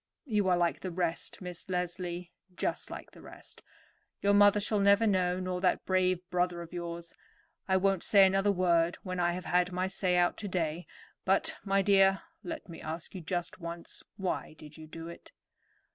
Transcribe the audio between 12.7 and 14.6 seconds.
ask you just once, why